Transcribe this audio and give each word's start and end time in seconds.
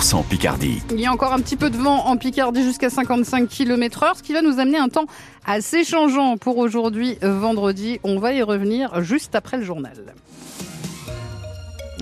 100% 0.00 0.24
Picardie. 0.24 0.80
Il 0.92 1.00
y 1.00 1.06
a 1.06 1.12
encore 1.12 1.34
un 1.34 1.40
petit 1.40 1.56
peu 1.56 1.68
de 1.68 1.76
vent 1.76 2.06
en 2.06 2.16
Picardie 2.16 2.62
jusqu'à 2.62 2.88
55 2.88 3.46
km 3.48 4.02
heure, 4.02 4.16
ce 4.16 4.22
qui 4.22 4.32
va 4.32 4.40
nous 4.40 4.58
amener 4.58 4.78
un 4.78 4.88
temps 4.88 5.04
assez 5.44 5.84
changeant 5.84 6.38
pour 6.38 6.56
aujourd'hui, 6.56 7.18
vendredi. 7.20 8.00
On 8.02 8.18
va 8.18 8.32
y 8.32 8.42
revenir 8.42 9.02
juste 9.02 9.34
après 9.34 9.58
le 9.58 9.62
journal. 9.62 10.14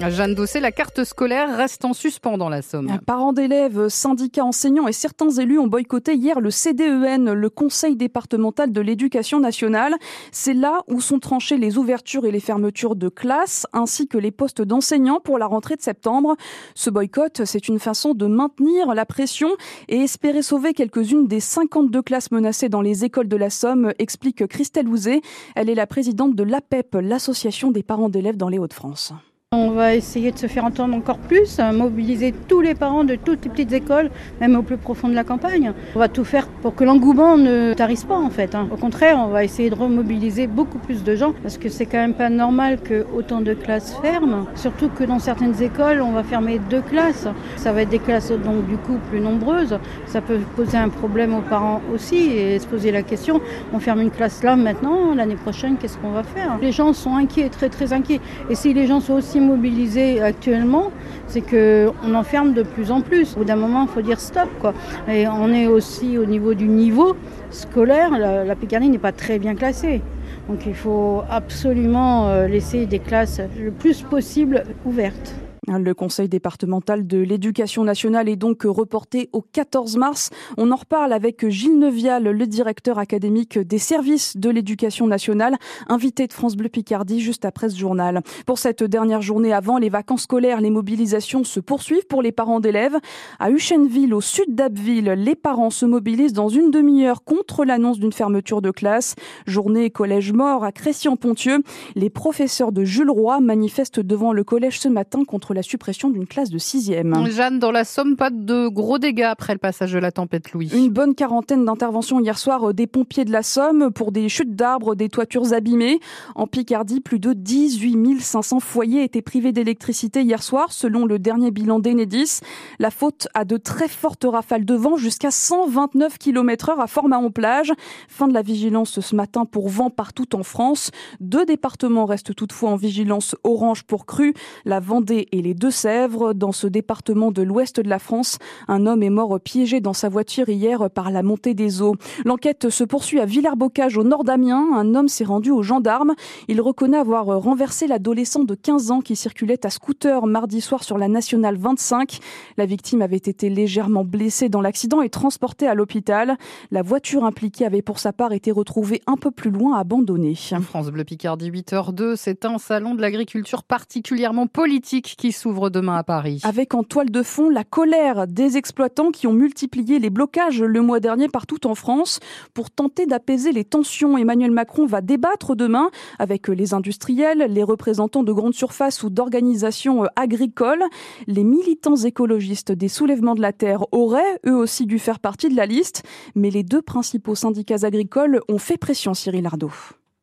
Jeanne 0.01 0.35
Dossé, 0.35 0.61
la 0.61 0.71
carte 0.71 1.03
scolaire 1.03 1.57
reste 1.57 1.85
en 1.85 1.93
suspens 1.93 2.39
dans 2.39 2.49
la 2.49 2.63
Somme. 2.63 3.01
Parents 3.05 3.33
d'élèves, 3.33 3.89
syndicats 3.89 4.45
enseignants 4.45 4.87
et 4.87 4.93
certains 4.93 5.31
élus 5.31 5.59
ont 5.59 5.67
boycotté 5.67 6.15
hier 6.15 6.41
le 6.41 6.51
CDEN, 6.51 7.33
le 7.33 7.51
Conseil 7.51 7.97
départemental 7.97 8.71
de 8.71 8.81
l'éducation 8.81 9.41
nationale. 9.41 9.97
C'est 10.31 10.55
là 10.55 10.83
où 10.87 11.01
sont 11.01 11.19
tranchées 11.19 11.57
les 11.57 11.79
ouvertures 11.79 12.27
et 12.27 12.31
les 12.31 12.41
fermetures 12.41 12.95
de 12.95 13.09
classes, 13.09 13.67
ainsi 13.73 14.07
que 14.07 14.19
les 14.19 14.31
postes 14.31 14.63
d'enseignants 14.63 15.21
pour 15.21 15.37
la 15.37 15.47
rentrée 15.47 15.75
de 15.75 15.83
septembre. 15.83 16.37
Ce 16.77 16.91
boycott, 16.91 17.45
c'est 17.45 17.67
une 17.67 17.81
façon 17.81 18.15
de 18.15 18.27
maintenir 18.27 18.95
la 18.95 19.05
pression 19.05 19.49
et 19.89 19.97
espérer 19.97 20.43
sauver 20.43 20.75
quelques-unes 20.75 21.27
des 21.27 21.41
52 21.41 22.03
classes 22.03 22.31
menacées 22.31 22.69
dans 22.69 22.83
les 22.83 23.05
écoles 23.05 23.29
de 23.29 23.37
la 23.37 23.51
Somme, 23.51 23.93
explique 23.99 24.47
Christelle 24.47 24.89
Ouzé. 24.89 25.23
Elle 25.57 25.69
est 25.69 25.75
la 25.75 25.89
présidente 25.89 26.37
de 26.37 26.45
l'APEP, 26.45 26.99
l'association 27.03 27.73
des 27.73 27.83
parents 27.83 28.09
d'élèves 28.09 28.37
dans 28.37 28.49
les 28.49 28.59
Hauts-de-France. 28.59 29.13
On 29.51 29.71
va 29.71 29.95
essayer 29.95 30.31
de 30.31 30.37
se 30.37 30.47
faire 30.47 30.67
entendre 30.67 30.95
encore 30.95 31.17
plus, 31.17 31.59
mobiliser 31.73 32.35
tous 32.49 32.61
les 32.61 32.75
parents 32.75 33.05
de 33.05 33.15
toutes 33.15 33.47
les 33.47 33.51
petites 33.51 33.73
écoles, 33.73 34.11
même 34.43 34.55
au 34.55 34.61
plus 34.61 34.77
profond 34.77 35.09
de 35.09 35.15
la 35.15 35.25
campagne. 35.25 35.73
On 35.95 35.99
va 35.99 36.09
tout 36.09 36.27
faire 36.27 36.47
pour 36.61 36.75
que 36.75 36.85
l'engouement 36.85 37.39
ne 37.39 37.73
tarisse 37.73 38.05
pas 38.05 38.19
en 38.19 38.29
fait. 38.29 38.55
Hein. 38.55 38.69
Au 38.71 38.77
contraire, 38.77 39.19
on 39.19 39.29
va 39.29 39.45
essayer 39.45 39.71
de 39.71 39.75
remobiliser 39.75 40.49
beaucoup 40.49 40.77
plus 40.77 41.03
de 41.03 41.17
gens 41.17 41.33
parce 41.43 41.57
que 41.57 41.71
c'est 41.71 41.87
quand 41.87 41.97
même 41.97 42.13
pas 42.13 42.29
normal 42.29 42.79
que 42.79 43.07
autant 43.17 43.41
de 43.41 43.55
classes 43.55 43.97
ferment. 44.03 44.45
Surtout 44.55 44.91
que 44.91 45.05
dans 45.05 45.19
certaines 45.19 45.63
écoles, 45.63 46.03
on 46.03 46.13
va 46.13 46.25
fermer 46.25 46.61
deux 46.69 46.83
classes. 46.83 47.27
Ça 47.57 47.73
va 47.73 47.81
être 47.81 47.89
des 47.89 48.01
classes 48.01 48.31
donc 48.31 48.67
du 48.67 48.77
coup 48.77 48.99
plus 49.09 49.21
nombreuses. 49.21 49.79
Ça 50.05 50.21
peut 50.21 50.41
poser 50.57 50.77
un 50.77 50.91
problème 50.91 51.35
aux 51.35 51.41
parents 51.41 51.81
aussi 51.95 52.17
et 52.17 52.59
se 52.59 52.67
poser 52.67 52.93
la 52.93 53.03
question 53.03 53.41
on 53.73 53.79
ferme 53.81 54.01
une 54.01 54.11
classe 54.11 54.43
là 54.43 54.57
maintenant, 54.57 55.15
l'année 55.15 55.37
prochaine, 55.37 55.77
qu'est-ce 55.79 55.97
qu'on 55.99 56.11
va 56.11 56.23
faire? 56.23 56.59
Les 56.61 56.73
gens 56.73 56.93
sont 56.93 57.15
inquiets, 57.15 57.49
très 57.49 57.69
très 57.69 57.95
inquiets. 57.95 58.21
Et 58.51 58.55
si 58.55 58.75
les 58.75 58.87
gens 58.87 59.01
sont 59.01 59.15
aussi 59.15 59.38
mobilisés 59.41 60.21
actuellement, 60.21 60.91
c'est 61.27 61.43
qu'on 61.43 62.15
enferme 62.15 62.55
de 62.55 62.63
plus 62.63 62.91
en 62.91 63.01
plus. 63.01 63.35
Au 63.35 63.41
bout 63.41 63.45
d'un 63.45 63.57
moment, 63.57 63.83
il 63.83 63.89
faut 63.89 64.03
dire 64.03 64.21
stop. 64.21 64.49
Quoi. 64.61 64.75
Et 65.09 65.27
on 65.29 65.53
est 65.53 65.67
aussi 65.67 66.19
au 66.19 66.25
niveau 66.25 66.55
du 66.55 66.69
niveau 66.69 67.17
scolaire, 67.51 68.19
la, 68.19 68.45
la 68.45 68.57
Picardie 68.57 68.89
n'est 68.89 68.99
pas 68.99 69.13
très 69.13 69.39
bien 69.39 69.55
classée. 69.55 70.03
Donc 70.49 70.67
il 70.67 70.75
faut 70.75 71.23
absolument 71.31 72.29
euh, 72.29 72.47
laisser 72.47 72.87
des 72.87 72.99
classes 72.99 73.41
le 73.59 73.71
plus 73.71 74.03
possible 74.03 74.65
ouvertes. 74.85 75.35
Le 75.77 75.93
Conseil 75.93 76.29
départemental 76.29 77.07
de 77.07 77.19
l'éducation 77.19 77.85
nationale 77.85 78.29
est 78.29 78.37
donc 78.37 78.63
reporté 78.65 79.29
au 79.33 79.43
14 79.43 79.99
mars. 79.99 80.31
On 80.57 80.73
en 80.73 80.77
reparle 80.77 81.13
avec 81.13 81.47
Gilles 81.49 81.79
Neuvial, 81.79 82.25
le 82.25 82.47
directeur 82.47 82.99
académique 82.99 83.59
des 83.59 83.79
services 83.79 84.39
de 84.39 84.49
l'éducation 84.49 85.07
nationale, 85.07 85.57
invité 85.89 86.27
de 86.27 86.33
France 86.33 86.57
Bleu 86.57 86.71
Picardie 86.71 87.21
juste 87.21 87.45
après 87.45 87.69
ce 87.69 87.77
journal. 87.77 88.23
Pour 88.47 88.59
cette 88.59 88.83
dernière 88.83 89.21
journée 89.21 89.53
avant 89.53 89.77
les 89.77 89.91
vacances 89.91 90.23
scolaires, 90.23 90.63
les 90.63 90.71
mobilisations 90.71 91.45
se 91.45 91.61
poursuivent 91.61 92.07
pour 92.07 92.23
les 92.23 92.33
parents 92.33 92.61
d'élèves. 92.61 92.97
À 93.39 93.51
Uchenville, 93.51 94.15
au 94.15 94.23
sud 94.23 94.55
d'Abbeville, 94.55 95.13
les 95.19 95.35
parents 95.35 95.71
se 95.71 95.85
mobilisent 95.85 96.33
dans 96.33 96.49
une 96.49 96.71
demi-heure 96.71 97.25
contre 97.25 97.67
l'annonce 97.67 97.99
d'une 97.99 98.13
fermeture 98.13 98.63
de 98.63 98.71
classe. 98.71 99.17
Journée 99.47 99.91
collège 99.91 100.33
mort 100.33 100.65
à 100.65 100.73
Crécy-en-Pontieux. 100.73 101.63
Les 101.95 102.09
professeurs 102.09 102.73
de 102.73 102.85
Jules 102.85 103.11
Roy 103.11 103.41
manifestent 103.41 104.01
devant 104.01 104.33
le 104.33 104.45
collège 104.45 104.81
ce 104.81 104.89
matin 104.89 105.25
contre 105.25 105.53
la 105.53 105.58
suppression 105.63 106.11
d'une 106.11 106.27
classe 106.27 106.51
de 106.51 106.59
sixième. 106.59 107.27
Jeanne, 107.31 107.59
dans 107.59 107.73
la 107.73 107.85
Somme, 107.85 108.17
pas 108.17 108.31
de 108.31 108.69
gros 108.69 108.99
dégâts 108.99 109.23
après 109.23 109.53
le 109.53 109.59
passage 109.59 109.93
de 109.93 109.99
la 109.99 110.13
tempête 110.13 110.53
Louis. 110.53 110.71
Une 110.75 110.89
bonne 110.89 111.15
quarantaine 111.15 111.65
d'interventions 111.65 112.21
hier 112.21 112.39
soir 112.39 112.73
des 112.75 112.87
pompiers 112.87 113.25
de 113.25 113.33
la 113.33 113.43
Somme 113.43 113.91
pour 113.93 114.13
des 114.13 114.29
chutes 114.29 114.55
d'arbres, 114.55 114.95
des 114.95 115.09
toitures 115.09 115.53
abîmées. 115.53 116.01
En 116.35 116.47
Picardie, 116.47 117.01
plus 117.01 117.19
de 117.19 117.33
18 117.33 117.89
500 118.21 118.61
foyers 118.61 119.03
étaient 119.03 119.23
privés 119.23 119.53
d'électricité 119.53 120.23
hier 120.23 120.43
soir, 120.43 120.73
selon 120.73 121.07
le 121.07 121.19
dernier 121.19 121.51
bilan 121.51 121.79
d'Enedis. 121.79 122.41
La 122.79 122.91
faute 122.91 123.29
à 123.35 123.45
de 123.45 123.57
très 123.57 123.89
fortes 123.89 124.27
rafales 124.29 124.65
de 124.65 124.75
vent 124.75 124.97
jusqu'à 124.97 125.31
129 125.31 126.19
km 126.19 126.71
heure 126.71 126.81
à 126.81 126.87
Format-en-Plage. 126.87 127.73
Fin 128.09 128.29
de 128.29 128.35
la 128.35 128.43
vigilance 128.43 129.01
ce 129.01 129.17
matin 129.17 129.45
pour 129.45 129.69
vent 129.69 129.91
partout 129.91 130.35
en 130.35 130.43
France. 130.43 130.91
Deux 131.21 131.45
départements 131.45 132.07
restent 132.07 132.35
toutefois 132.35 132.71
en 132.71 132.77
vigilance 132.77 133.35
orange 133.45 133.85
pour 133.85 134.07
crue, 134.07 134.35
la 134.65 134.81
Vendée 134.81 135.29
et 135.33 135.43
les 135.43 135.48
les 135.49 135.55
Deux-Sèvres. 135.55 136.35
Dans 136.35 136.53
ce 136.53 136.67
département 136.67 137.33
de 137.33 137.41
l'ouest 137.41 137.81
de 137.81 137.89
la 137.89 137.99
France, 137.99 138.37
un 138.69 138.87
homme 138.87 139.03
est 139.03 139.09
mort 139.09 139.41
piégé 139.41 139.81
dans 139.81 139.95
sa 139.95 140.11
voiture 140.11 140.51
hier 140.51 140.91
par 140.91 141.11
la 141.11 141.23
montée 141.23 141.55
des 141.55 141.81
eaux. 141.81 141.95
L'enquête 142.27 142.69
se 142.69 142.85
poursuit 142.85 143.19
à 143.19 143.25
Villers-Bocage 143.25 143.97
au 143.97 144.05
nord 144.05 144.25
d'Amiens. 144.25 144.67
Un 144.75 144.95
homme 144.95 145.09
s'est 145.09 145.25
rendu 145.25 145.51
aux 145.51 145.63
gendarmes. 145.63 146.15
Il 146.49 146.61
reconnaît 146.61 146.99
avoir 146.99 147.25
renversé 147.41 147.87
l'adolescent 147.87 148.45
de 148.45 148.55
15 148.55 148.91
ans 148.91 149.01
qui 149.01 149.17
circulait 149.17 149.65
à 149.65 149.71
scooter 149.71 150.27
mardi 150.27 150.61
soir 150.61 150.85
sur 150.85 150.99
la 150.99 151.09
nationale 151.09 151.57
25. 151.57 152.19
La 152.59 152.67
victime 152.67 153.01
avait 153.01 153.17
été 153.17 153.49
légèrement 153.49 154.05
blessée 154.05 154.51
dans 154.51 154.61
l'accident 154.61 155.01
et 155.01 155.09
transportée 155.09 155.67
à 155.67 155.75
l'hôpital. 155.75 156.37
La 156.71 156.83
voiture 156.83 157.25
impliquée 157.25 157.65
avait 157.65 157.81
pour 157.81 158.01
sa 158.01 158.13
part 158.13 158.35
été 158.35 158.51
retrouvée 158.51 159.01
un 159.07 159.17
peu 159.17 159.31
plus 159.31 159.51
loin 159.51 159.79
abandonnée. 159.79 160.35
France 160.35 160.91
Bleu 160.91 161.05
Picardie 161.05 161.51
8h02, 161.51 162.17
c'est 162.17 162.45
un 162.45 162.59
salon 162.59 162.95
de 162.95 163.01
l'agriculture 163.01 163.63
particulièrement 163.63 164.47
politique 164.47 165.15
qui 165.17 165.33
s'ouvre 165.39 165.71
demain 165.71 165.97
à 165.97 166.03
Paris. 166.03 166.41
Avec 166.43 166.75
en 166.75 166.83
toile 166.83 167.11
de 167.11 167.23
fond 167.23 167.49
la 167.49 167.65
colère 167.65 168.27
des 168.27 168.57
exploitants 168.57 169.11
qui 169.11 169.27
ont 169.27 169.33
multiplié 169.33 169.99
les 169.99 170.11
blocages 170.11 170.63
le 170.63 170.83
mois 170.83 171.01
dernier 171.01 171.29
partout 171.29 171.67
en 171.67 171.75
France. 171.75 172.19
Pour 172.55 172.71
tenter 172.71 173.07
d'apaiser 173.07 173.53
les 173.53 173.65
tensions, 173.65 174.19
Emmanuel 174.19 174.51
Macron 174.51 174.85
va 174.85 175.01
débattre 175.01 175.55
demain 175.55 175.91
avec 176.19 176.49
les 176.49 176.75
industriels, 176.75 177.47
les 177.49 177.63
représentants 177.63 178.25
de 178.25 178.33
grandes 178.33 178.55
surfaces 178.55 179.03
ou 179.03 179.11
d'organisations 179.11 180.05
agricoles. 180.17 180.83
Les 181.27 181.45
militants 181.45 181.97
écologistes 181.97 182.73
des 182.73 182.89
soulèvements 182.89 183.37
de 183.37 183.43
la 183.43 183.53
terre 183.53 183.85
auraient 183.93 184.41
eux 184.47 184.57
aussi 184.57 184.87
dû 184.87 184.99
faire 184.99 185.21
partie 185.21 185.49
de 185.49 185.57
la 185.57 185.67
liste, 185.67 186.03
mais 186.35 186.51
les 186.51 186.65
deux 186.65 186.83
principaux 186.83 187.37
syndicats 187.37 187.85
agricoles 187.85 188.41
ont 188.49 188.59
fait 188.59 188.77
pression, 188.77 189.15
Cyril 189.15 189.47
Ardo. 189.47 189.71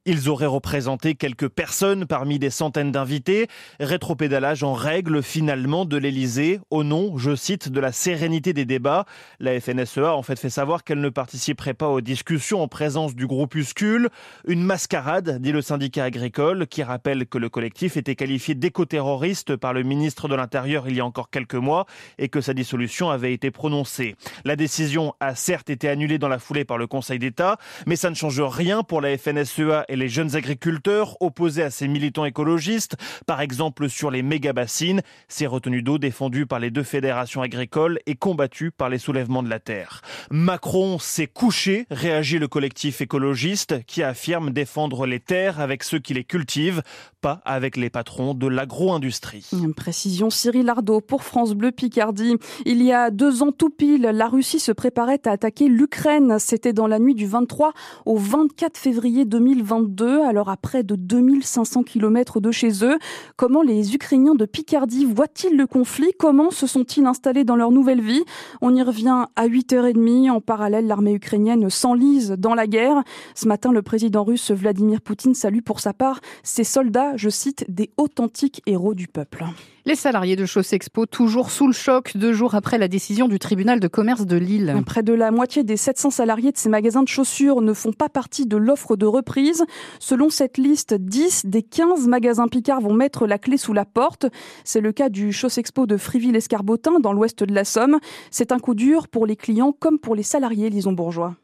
Ils 0.08 0.30
auraient 0.30 0.46
représenté 0.46 1.16
quelques 1.16 1.48
personnes 1.50 2.06
parmi 2.06 2.38
des 2.38 2.52
centaines 2.52 2.92
d'invités. 2.92 3.48
Rétropédalage 3.80 4.62
en 4.62 4.74
règle 4.74 5.24
finalement 5.24 5.84
de 5.84 5.98
l'Elysée 5.98 6.60
au 6.70 6.84
nom, 6.84 7.18
je 7.18 7.36
cite, 7.36 7.70
de 7.70 7.80
la 7.80 7.92
sérénité 7.92 8.54
des 8.54 8.66
débats. 8.66 9.06
La 9.40 9.60
FNSEA 9.60 10.16
en 10.16 10.22
fait 10.22 10.38
fait 10.38 10.52
savoir 10.52 10.84
qu'elle 10.84 11.02
ne 11.02 11.10
participerait 11.10 11.74
pas 11.74 11.90
aux 11.90 12.02
discussions 12.02 12.62
en 12.62 12.68
présence 12.68 13.16
du 13.16 13.26
groupuscule. 13.26 14.10
Une 14.48 14.62
mascarade, 14.62 15.42
dit 15.42 15.52
le 15.52 15.64
syndicat 15.64 16.04
agricole, 16.04 16.68
qui 16.68 16.84
rappelle 16.84 17.26
que 17.26 17.40
le 17.40 17.50
collectif 17.50 17.98
était 17.98 18.16
qualifié 18.16 18.54
d'éco-terroriste 18.54 19.56
par 19.56 19.74
le 19.74 19.82
ministre 19.82 20.28
de 20.28 20.36
l'Intérieur 20.36 20.88
il 20.88 20.98
y 20.98 21.00
a 21.00 21.06
encore 21.06 21.32
quelques 21.32 21.56
mois 21.56 21.88
et 22.20 22.30
que 22.30 22.42
sa 22.42 22.54
dissolution 22.54 23.10
avait 23.10 23.34
été 23.34 23.50
prononcée. 23.50 24.16
La 24.44 24.56
décision 24.56 25.16
a 25.20 25.34
certes 25.34 25.72
été 25.72 25.90
annulée 25.90 26.20
dans 26.20 26.30
la 26.30 26.38
foulée 26.38 26.64
par 26.64 26.78
le 26.78 26.86
Conseil 26.86 27.18
d'État, 27.18 27.58
mais 27.88 27.96
ça 27.96 28.12
ne 28.12 28.16
change 28.16 28.40
rien 28.40 28.84
pour 28.84 29.02
la 29.02 29.18
FNSEA 29.18 29.86
les 29.96 30.10
jeunes 30.10 30.36
agriculteurs 30.36 31.18
opposés 31.22 31.64
à 31.64 31.72
ces 31.72 31.88
militants 31.88 32.26
écologistes, 32.26 32.96
par 33.26 33.42
exemple 33.42 33.90
sur 33.90 34.12
les 34.12 34.22
méga-bassines, 34.22 35.02
ces 35.28 35.48
retenues 35.48 35.82
d'eau 35.82 35.98
défendues 35.98 36.46
par 36.46 36.60
les 36.60 36.72
deux 36.72 36.84
fédérations 36.84 37.42
agricoles 37.42 38.00
et 38.06 38.16
combattues 38.16 38.72
par 38.72 38.90
les 38.90 38.98
soulèvements 38.98 39.44
de 39.44 39.50
la 39.50 39.60
terre. 39.60 40.02
Macron 40.30 41.00
s'est 41.00 41.28
couché, 41.28 41.86
réagit 41.90 42.40
le 42.40 42.48
collectif 42.48 43.02
écologiste 43.02 43.84
qui 43.86 44.04
affirme 44.04 44.52
défendre 44.52 45.06
les 45.06 45.20
terres 45.20 45.60
avec 45.60 45.84
ceux 45.84 46.00
qui 46.00 46.14
les 46.14 46.24
cultivent, 46.24 46.82
pas 47.22 47.42
avec 47.46 47.78
les 47.78 47.90
patrons 47.90 48.34
de 48.34 48.48
l'agro-industrie. 48.48 49.50
Précision 49.76 50.30
Cyril 50.30 50.70
Ardo 50.70 51.02
pour 51.02 51.24
France 51.24 51.54
Bleu 51.54 51.72
Picardie. 51.72 52.36
Il 52.66 52.84
y 52.84 52.92
a 52.92 53.12
deux 53.12 53.44
ans 53.44 53.52
tout 53.52 53.70
pile, 53.70 54.03
la 54.03 54.28
Russie 54.28 54.59
se 54.59 54.72
préparait 54.72 55.22
à 55.26 55.32
attaquer 55.32 55.68
l'Ukraine. 55.68 56.38
C'était 56.40 56.74
dans 56.74 56.88
la 56.88 57.00
nuit 57.00 57.16
du 57.16 57.26
23 57.26 57.74
au 58.06 58.18
24 58.18 58.78
février 58.78 59.26
2022 59.26 59.84
alors 60.26 60.49
à 60.49 60.58
près 60.58 60.84
de 60.84 60.96
2500 60.96 61.84
km 61.84 62.40
de 62.40 62.52
chez 62.52 62.84
eux. 62.84 62.97
Comment 63.35 63.61
les 63.61 63.96
Ukrainiens 63.96 64.35
de 64.35 64.46
Picardie 64.46 65.05
voient-ils 65.05 65.55
le 65.55 65.67
conflit? 65.67 66.11
Comment 66.17 66.52
se 66.52 66.67
sont-ils 66.67 67.05
installés 67.05 67.43
dans 67.43 67.55
leur 67.55 67.72
nouvelle 67.72 68.02
vie? 68.02 68.23
On 68.61 68.76
y 68.76 68.82
revient 68.82 69.26
à 69.35 69.47
8h30. 69.47 70.32
En 70.32 70.41
parallèle, 70.41 70.87
l'armée 70.87 71.14
ukrainienne 71.14 71.70
s'enlise 71.70 72.32
dans 72.32 72.55
la 72.55 72.67
guerre. 72.67 73.03
Ce 73.35 73.47
matin, 73.47 73.72
le 73.72 73.82
président 73.82 74.23
russe 74.23 74.52
Vladimir 74.52 75.02
Poutine 75.02 75.34
salue 75.34 75.61
pour 75.61 75.79
sa 75.79 75.93
part 75.93 76.20
ses 76.43 76.64
soldats, 76.64 77.16
je 77.17 77.29
cite, 77.29 77.66
des 77.70 77.91
authentiques 77.97 78.61
héros 78.66 78.93
du 78.93 79.08
peuple. 79.08 79.46
Les 79.87 79.93
salariés 79.93 80.35
de 80.35 80.46
Expo 80.73 81.05
toujours 81.05 81.52
sous 81.52 81.67
le 81.67 81.73
choc 81.73 82.17
deux 82.17 82.34
jours 82.34 82.55
après 82.55 82.79
la 82.79 82.87
décision 82.87 83.28
du 83.28 83.37
tribunal 83.37 83.79
de 83.79 83.87
commerce 83.87 84.26
de 84.26 84.35
Lille. 84.35 84.76
Près 84.84 85.03
de 85.03 85.14
la 85.14 85.29
moitié 85.29 85.64
des 85.64 85.78
700 85.78 86.09
salariés 86.09 86.52
de 86.52 86.58
ces 86.58 86.70
magasins 86.70 87.03
de 87.03 87.08
chaussures 87.08 87.61
ne 87.61 87.72
font 87.72 87.93
pas 87.93 88.09
partie 88.09 88.47
de 88.47 88.58
l'offre 88.58 88.96
de 88.96 89.05
reprise. 89.05 89.64
Selon 89.99 90.32
cette 90.32 90.58
liste, 90.58 90.96
10 90.96 91.46
des 91.46 91.61
15 91.61 92.08
magasins 92.08 92.47
Picard 92.47 92.82
vont 92.82 92.96
mettre 92.96 93.28
la 93.28 93.37
clé 93.37 93.58
sous 93.58 93.73
la 93.73 93.85
porte. 93.85 94.26
C'est 94.64 94.82
le 94.82 94.91
cas 94.91 95.09
du 95.09 95.29
Expo 95.29 95.85
de 95.85 95.97
Friville-Escarbotin 95.97 96.99
dans 96.99 97.14
l'ouest 97.14 97.43
de 97.43 97.53
la 97.53 97.64
Somme. 97.64 97.99
C'est 98.31 98.52
un 98.52 98.58
coup 98.58 98.73
dur 98.73 99.08
pour 99.08 99.28
les 99.28 99.35
clients 99.35 99.72
comme 99.72 99.99
pour 99.99 100.16
les 100.16 100.23
salariés, 100.23 100.72
Lison 100.72 100.93
Bourgeois. 100.93 101.35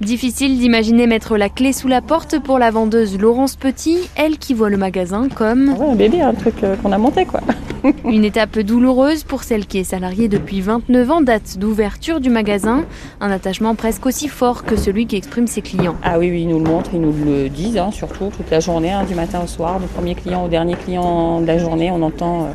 Difficile 0.00 0.58
d'imaginer 0.58 1.06
mettre 1.06 1.36
la 1.36 1.50
clé 1.50 1.74
sous 1.74 1.88
la 1.88 2.00
porte 2.00 2.38
pour 2.38 2.58
la 2.58 2.70
vendeuse 2.70 3.18
Laurence 3.18 3.56
Petit, 3.56 3.98
elle 4.16 4.38
qui 4.38 4.54
voit 4.54 4.70
le 4.70 4.78
magasin 4.78 5.28
comme... 5.28 5.68
un 5.78 5.94
bébé, 5.94 6.22
un 6.22 6.32
truc 6.32 6.64
euh, 6.64 6.76
qu'on 6.76 6.92
a 6.92 6.96
monté 6.96 7.26
quoi. 7.26 7.40
Une 8.04 8.24
étape 8.24 8.58
douloureuse 8.58 9.24
pour 9.24 9.42
celle 9.42 9.66
qui 9.66 9.78
est 9.78 9.84
salariée 9.84 10.28
depuis 10.28 10.60
29 10.60 11.10
ans, 11.10 11.20
date 11.20 11.58
d'ouverture 11.58 12.20
du 12.20 12.30
magasin. 12.30 12.84
Un 13.20 13.30
attachement 13.30 13.74
presque 13.74 14.06
aussi 14.06 14.28
fort 14.28 14.64
que 14.64 14.76
celui 14.76 15.06
qui 15.06 15.16
exprime 15.16 15.46
ses 15.46 15.62
clients. 15.62 15.96
Ah 16.02 16.18
oui, 16.18 16.30
oui, 16.30 16.42
ils 16.42 16.48
nous 16.48 16.58
le 16.58 16.64
montrent, 16.64 16.90
ils 16.92 17.00
nous 17.00 17.14
le 17.24 17.48
disent, 17.48 17.78
hein, 17.78 17.90
surtout 17.90 18.30
toute 18.36 18.50
la 18.50 18.60
journée, 18.60 18.90
hein, 18.90 19.04
du 19.04 19.14
matin 19.14 19.40
au 19.42 19.46
soir, 19.46 19.80
du 19.80 19.86
premier 19.86 20.14
client 20.14 20.44
au 20.44 20.48
dernier 20.48 20.74
client 20.74 21.40
de 21.40 21.46
la 21.46 21.58
journée, 21.58 21.90
on 21.90 22.02
entend... 22.02 22.44
Euh, 22.44 22.46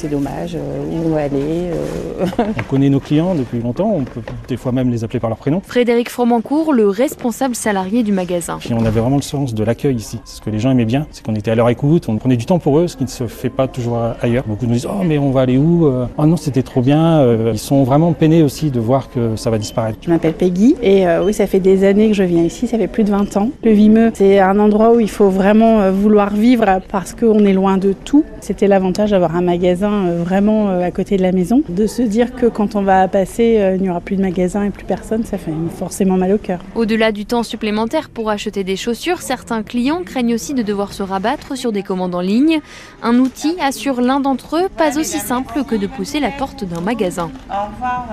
c'est 0.00 0.08
dommage, 0.08 0.54
euh, 0.54 0.82
où 0.90 1.08
on 1.08 1.10
va 1.10 1.24
aller. 1.24 1.68
Euh. 1.70 2.24
on 2.58 2.62
connaît 2.62 2.88
nos 2.88 3.00
clients 3.00 3.34
depuis 3.34 3.60
longtemps, 3.60 3.92
on 3.94 4.04
peut 4.04 4.22
des 4.48 4.56
fois 4.56 4.72
même 4.72 4.90
les 4.90 5.04
appeler 5.04 5.20
par 5.20 5.28
leur 5.28 5.36
prénom. 5.36 5.60
Frédéric 5.66 6.08
Fromancourt, 6.08 6.72
le 6.72 6.88
responsable 6.88 7.54
salarié 7.54 8.02
du 8.02 8.10
magasin. 8.10 8.58
on 8.70 8.86
avait 8.86 9.00
vraiment 9.00 9.16
le 9.16 9.22
sens 9.22 9.54
de 9.54 9.62
l'accueil 9.62 9.96
ici. 9.96 10.18
Ce 10.24 10.40
que 10.40 10.48
les 10.48 10.58
gens 10.58 10.70
aimaient 10.70 10.86
bien, 10.86 11.06
c'est 11.10 11.22
qu'on 11.22 11.34
était 11.34 11.50
à 11.50 11.54
leur 11.54 11.68
écoute, 11.68 12.06
on 12.08 12.16
prenait 12.16 12.38
du 12.38 12.46
temps 12.46 12.58
pour 12.58 12.78
eux, 12.78 12.88
ce 12.88 12.96
qui 12.96 13.04
ne 13.04 13.10
se 13.10 13.26
fait 13.26 13.50
pas 13.50 13.68
toujours 13.68 14.00
ailleurs. 14.22 14.44
Beaucoup 14.46 14.64
nous 14.64 14.72
disent 14.72 14.88
Oh, 14.90 15.02
mais 15.04 15.18
on 15.18 15.32
va 15.32 15.42
aller 15.42 15.58
où 15.58 15.86
euh? 15.86 16.06
Oh 16.16 16.24
non, 16.24 16.38
c'était 16.38 16.62
trop 16.62 16.80
bien. 16.80 17.22
Ils 17.52 17.58
sont 17.58 17.84
vraiment 17.84 18.14
peinés 18.14 18.42
aussi 18.42 18.70
de 18.70 18.80
voir 18.80 19.10
que 19.10 19.36
ça 19.36 19.50
va 19.50 19.58
disparaître. 19.58 19.98
Je 20.00 20.08
m'appelle 20.08 20.32
Peggy 20.32 20.76
et 20.82 21.04
oui, 21.22 21.34
ça 21.34 21.46
fait 21.46 21.60
des 21.60 21.84
années 21.84 22.08
que 22.08 22.14
je 22.14 22.22
viens 22.22 22.42
ici, 22.42 22.66
ça 22.66 22.78
fait 22.78 22.88
plus 22.88 23.04
de 23.04 23.10
20 23.10 23.36
ans. 23.36 23.50
Le 23.62 23.72
Vimeux, 23.72 24.12
c'est 24.14 24.38
un 24.38 24.58
endroit 24.58 24.94
où 24.94 25.00
il 25.00 25.10
faut 25.10 25.28
vraiment 25.28 25.90
vouloir 25.90 26.32
vivre 26.32 26.80
parce 26.90 27.12
qu'on 27.12 27.44
est 27.44 27.52
loin 27.52 27.76
de 27.76 27.92
tout. 27.92 28.24
C'était 28.40 28.66
l'avantage 28.66 29.10
d'avoir 29.10 29.36
un 29.36 29.42
magasin 29.42 29.89
vraiment 30.24 30.68
euh, 30.68 30.80
à 30.82 30.90
côté 30.90 31.16
de 31.16 31.22
la 31.22 31.32
maison. 31.32 31.62
De 31.68 31.86
se 31.86 32.02
dire 32.02 32.34
que 32.34 32.46
quand 32.46 32.74
on 32.76 32.82
va 32.82 33.08
passer, 33.08 33.58
euh, 33.58 33.76
il 33.76 33.82
n'y 33.82 33.90
aura 33.90 34.00
plus 34.00 34.16
de 34.16 34.22
magasin 34.22 34.64
et 34.64 34.70
plus 34.70 34.84
personne, 34.84 35.24
ça 35.24 35.38
fait 35.38 35.52
forcément 35.76 36.16
mal 36.16 36.32
au 36.32 36.38
cœur. 36.38 36.60
Au-delà 36.74 37.12
du 37.12 37.26
temps 37.26 37.42
supplémentaire 37.42 38.08
pour 38.10 38.30
acheter 38.30 38.64
des 38.64 38.76
chaussures, 38.76 39.22
certains 39.22 39.62
clients 39.62 40.02
craignent 40.04 40.34
aussi 40.34 40.54
de 40.54 40.62
devoir 40.62 40.92
se 40.92 41.02
rabattre 41.02 41.56
sur 41.56 41.72
des 41.72 41.82
commandes 41.82 42.14
en 42.14 42.20
ligne. 42.20 42.60
Un 43.02 43.18
outil 43.18 43.56
assure 43.60 44.00
l'un 44.00 44.20
d'entre 44.20 44.56
eux, 44.56 44.68
pas 44.76 44.98
aussi 44.98 45.18
simple 45.18 45.64
que 45.64 45.74
de 45.74 45.86
pousser 45.86 46.20
la 46.20 46.30
porte 46.30 46.64
d'un 46.64 46.80
magasin. 46.80 47.30
Au 47.48 47.72
revoir. 47.72 48.06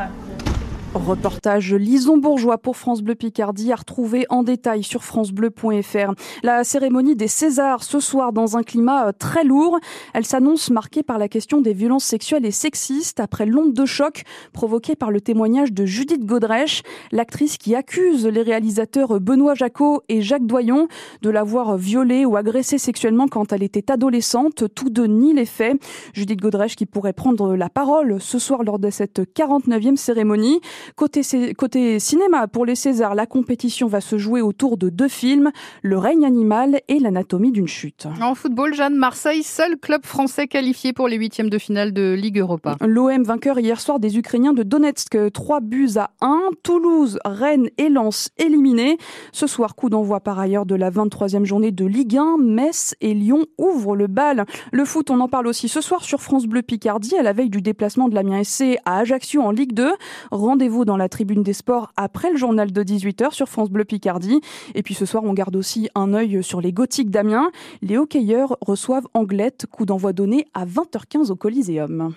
Reportage 0.97 1.73
Lison 1.73 2.17
Bourgeois 2.17 2.57
pour 2.57 2.75
France 2.75 3.01
Bleu 3.01 3.15
Picardie 3.15 3.71
à 3.71 3.75
retrouver 3.75 4.25
en 4.29 4.43
détail 4.43 4.83
sur 4.83 5.03
francebleu.fr. 5.03 6.13
La 6.43 6.63
cérémonie 6.63 7.15
des 7.15 7.27
Césars 7.27 7.83
ce 7.83 7.99
soir 7.99 8.33
dans 8.33 8.57
un 8.57 8.63
climat 8.63 9.07
euh, 9.07 9.11
très 9.17 9.43
lourd. 9.43 9.79
Elle 10.13 10.25
s'annonce 10.25 10.69
marquée 10.69 11.03
par 11.03 11.17
la 11.17 11.27
question 11.27 11.61
des 11.61 11.73
violences 11.73 12.03
sexuelles 12.03 12.45
et 12.45 12.51
sexistes 12.51 13.19
après 13.19 13.45
l'onde 13.45 13.73
de 13.73 13.85
choc 13.85 14.23
provoquée 14.53 14.95
par 14.95 15.11
le 15.11 15.21
témoignage 15.21 15.71
de 15.71 15.85
Judith 15.85 16.25
Godrèche, 16.25 16.81
l'actrice 17.11 17.57
qui 17.57 17.75
accuse 17.75 18.25
les 18.25 18.41
réalisateurs 18.41 19.19
Benoît 19.19 19.55
Jacot 19.55 20.01
et 20.09 20.21
Jacques 20.21 20.47
Doyon 20.47 20.87
de 21.21 21.29
l'avoir 21.29 21.77
violée 21.77 22.25
ou 22.25 22.35
agressée 22.35 22.77
sexuellement 22.77 23.27
quand 23.27 23.53
elle 23.53 23.63
était 23.63 23.91
adolescente. 23.91 24.65
Tous 24.73 24.89
deux 24.89 25.07
nient 25.07 25.33
les 25.33 25.45
faits. 25.45 25.79
Judith 26.13 26.41
Godrèche 26.41 26.75
qui 26.75 26.85
pourrait 26.85 27.13
prendre 27.13 27.55
la 27.55 27.69
parole 27.69 28.19
ce 28.19 28.39
soir 28.39 28.63
lors 28.63 28.79
de 28.79 28.89
cette 28.89 29.19
49e 29.19 29.95
cérémonie. 29.95 30.59
Côté, 30.95 31.21
côté 31.57 31.99
cinéma, 31.99 32.47
pour 32.47 32.65
les 32.65 32.75
Césars, 32.75 33.15
la 33.15 33.25
compétition 33.25 33.87
va 33.87 34.01
se 34.01 34.17
jouer 34.17 34.41
autour 34.41 34.77
de 34.77 34.89
deux 34.89 35.07
films, 35.07 35.51
Le 35.81 35.97
règne 35.97 36.25
animal 36.25 36.81
et 36.87 36.99
L'anatomie 36.99 37.51
d'une 37.51 37.67
chute. 37.67 38.07
En 38.21 38.35
football, 38.35 38.73
Jeanne, 38.73 38.95
Marseille, 38.95 39.43
seul 39.43 39.77
club 39.77 40.05
français 40.05 40.47
qualifié 40.47 40.93
pour 40.93 41.07
les 41.07 41.17
huitièmes 41.17 41.49
de 41.49 41.57
finale 41.57 41.93
de 41.93 42.13
Ligue 42.13 42.39
Europa. 42.39 42.77
L'OM 42.81 43.23
vainqueur 43.23 43.59
hier 43.59 43.79
soir 43.79 43.99
des 43.99 44.17
Ukrainiens 44.17 44.53
de 44.53 44.63
Donetsk, 44.63 45.17
3 45.31 45.59
buts 45.61 45.91
à 45.97 46.11
1. 46.21 46.49
Toulouse, 46.63 47.19
Rennes 47.25 47.69
et 47.77 47.89
Lens 47.89 48.29
éliminés. 48.37 48.97
Ce 49.31 49.47
soir, 49.47 49.75
coup 49.75 49.89
d'envoi 49.89 50.19
par 50.19 50.39
ailleurs 50.39 50.65
de 50.65 50.75
la 50.75 50.89
23e 50.89 51.45
journée 51.45 51.71
de 51.71 51.85
Ligue 51.85 52.17
1. 52.17 52.37
Metz 52.39 52.95
et 53.01 53.13
Lyon 53.13 53.45
ouvrent 53.57 53.95
le 53.95 54.07
bal. 54.07 54.45
Le 54.71 54.85
foot, 54.85 55.09
on 55.09 55.19
en 55.19 55.27
parle 55.27 55.47
aussi 55.47 55.67
ce 55.67 55.81
soir 55.81 56.03
sur 56.03 56.21
France 56.21 56.45
Bleu 56.45 56.61
Picardie 56.61 57.15
à 57.17 57.23
la 57.23 57.33
veille 57.33 57.49
du 57.49 57.61
déplacement 57.61 58.09
de 58.09 58.15
l'Amiens 58.15 58.43
SC 58.43 58.77
à 58.85 58.99
Ajaccio 58.99 59.41
en 59.41 59.51
Ligue 59.51 59.73
2. 59.73 59.91
Rendez 60.31 60.66
vous 60.67 60.85
dans 60.85 60.97
la 60.97 61.09
tribune 61.09 61.43
des 61.43 61.53
sports 61.53 61.91
après 61.97 62.31
le 62.31 62.37
journal 62.37 62.71
de 62.71 62.83
18h 62.83 63.31
sur 63.31 63.47
France 63.47 63.69
Bleu 63.69 63.85
Picardie. 63.85 64.41
Et 64.75 64.83
puis 64.83 64.93
ce 64.93 65.05
soir, 65.05 65.23
on 65.23 65.33
garde 65.33 65.55
aussi 65.55 65.89
un 65.95 66.13
œil 66.13 66.43
sur 66.43 66.61
les 66.61 66.73
gothiques 66.73 67.09
d'Amiens. 67.09 67.49
Les 67.81 67.97
hockeyeurs 67.97 68.57
reçoivent 68.61 69.07
Anglette, 69.13 69.65
coup 69.71 69.85
d'envoi 69.85 70.13
donné 70.13 70.45
à 70.53 70.65
20h15 70.65 71.31
au 71.31 71.35
Coliseum. 71.35 72.13